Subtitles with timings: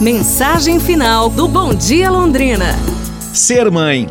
[0.00, 2.66] Mensagem final do Bom Dia Londrina.
[3.32, 4.08] Ser mãe.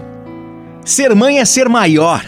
[0.83, 2.25] Ser mãe é ser maior.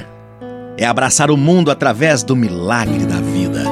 [0.77, 3.63] É abraçar o mundo através do milagre da vida.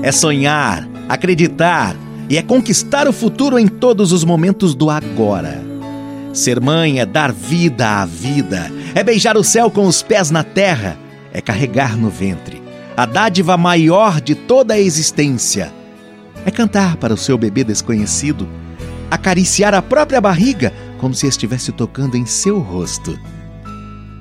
[0.00, 1.96] É sonhar, acreditar
[2.30, 5.60] e é conquistar o futuro em todos os momentos do agora.
[6.32, 10.44] Ser mãe é dar vida à vida, é beijar o céu com os pés na
[10.44, 10.96] terra,
[11.32, 12.66] é carregar no ventre
[12.96, 15.70] a dádiva maior de toda a existência.
[16.46, 18.48] É cantar para o seu bebê desconhecido,
[19.10, 23.18] acariciar a própria barriga como se estivesse tocando em seu rosto.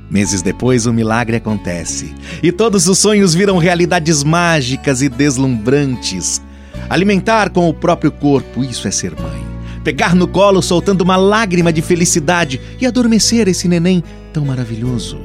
[0.10, 6.42] Meses depois, o milagre acontece e todos os sonhos viram realidades mágicas e deslumbrantes.
[6.90, 9.44] Alimentar com o próprio corpo, isso é ser mãe.
[9.84, 15.20] Pegar no colo soltando uma lágrima de felicidade e adormecer esse neném tão maravilhoso.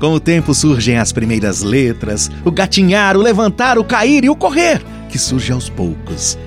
[0.00, 4.36] Com o tempo surgem as primeiras letras, o gatinhar, o levantar, o cair e o
[4.36, 6.38] correr, que surge aos poucos.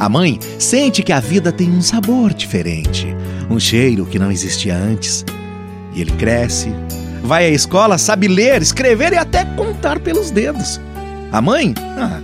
[0.00, 3.06] A mãe sente que a vida tem um sabor diferente,
[3.50, 5.26] um cheiro que não existia antes.
[5.94, 6.72] E ele cresce,
[7.22, 10.80] vai à escola, sabe ler, escrever e até contar pelos dedos.
[11.30, 11.74] A mãe?
[11.98, 12.18] Ah,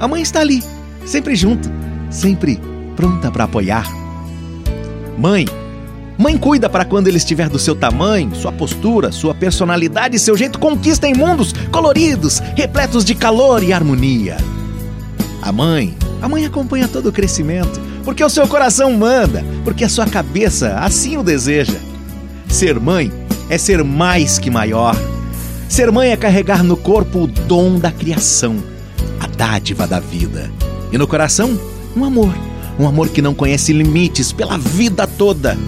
[0.00, 0.64] a mãe está ali,
[1.06, 1.70] sempre junto,
[2.10, 2.60] sempre
[2.96, 3.86] pronta para apoiar.
[5.16, 5.46] Mãe
[6.18, 10.36] Mãe cuida para quando ele estiver do seu tamanho, sua postura, sua personalidade e seu
[10.36, 14.36] jeito conquistem mundos coloridos, repletos de calor e harmonia.
[15.40, 19.88] A mãe, a mãe acompanha todo o crescimento, porque o seu coração manda, porque a
[19.88, 21.78] sua cabeça assim o deseja.
[22.48, 23.10] Ser mãe
[23.50, 24.96] é ser mais que maior.
[25.68, 28.56] Ser mãe é carregar no corpo o dom da criação,
[29.18, 30.48] a dádiva da vida.
[30.92, 31.58] E no coração,
[31.96, 32.32] um amor,
[32.78, 35.58] um amor que não conhece limites pela vida toda.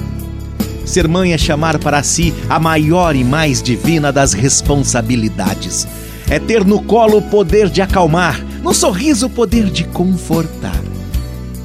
[0.85, 5.89] Ser mãe é chamar para si a maior e mais divina das responsabilidades.
[6.29, 10.83] É ter no colo o poder de acalmar, no sorriso o poder de confortar.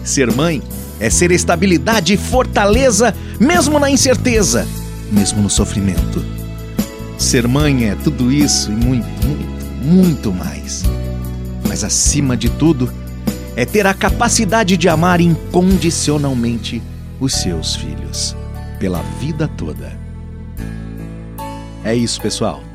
[0.03, 0.61] Ser mãe
[0.99, 4.67] é ser estabilidade e fortaleza, mesmo na incerteza,
[5.09, 6.21] mesmo no sofrimento.
[7.17, 10.83] Ser mãe é tudo isso e muito, muito, muito mais.
[11.65, 12.91] Mas acima de tudo,
[13.55, 16.83] é ter a capacidade de amar incondicionalmente
[17.17, 18.35] os seus filhos
[18.77, 19.97] pela vida toda.
[21.81, 22.68] É isso, pessoal.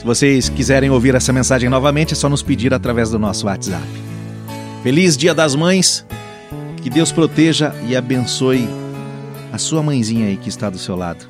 [0.00, 3.86] Se vocês quiserem ouvir essa mensagem novamente, é só nos pedir através do nosso WhatsApp.
[4.82, 6.06] Feliz Dia das Mães.
[6.82, 8.66] Que Deus proteja e abençoe
[9.52, 11.28] a sua mãezinha aí que está do seu lado.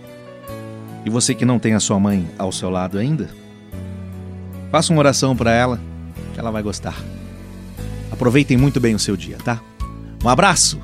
[1.04, 3.28] E você que não tem a sua mãe ao seu lado ainda,
[4.70, 5.80] faça uma oração para ela,
[6.32, 6.94] que ela vai gostar.
[8.12, 9.60] Aproveitem muito bem o seu dia, tá?
[10.24, 10.78] Um abraço,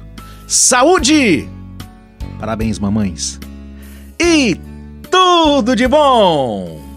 [0.49, 1.49] saúde
[2.41, 3.39] Parabéns, mamães.
[4.21, 4.57] E
[5.09, 6.96] tudo de bom!